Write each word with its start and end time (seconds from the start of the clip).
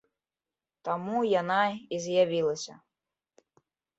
Таму 0.89 1.17
яна 1.41 1.59
і 1.75 1.95
з'явілася. 2.05 2.73